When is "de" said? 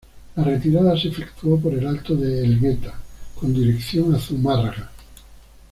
2.15-2.43